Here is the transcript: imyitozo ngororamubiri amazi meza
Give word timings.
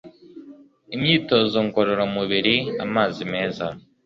imyitozo 0.95 1.57
ngororamubiri 1.65 2.55
amazi 2.83 3.21
meza 3.33 3.65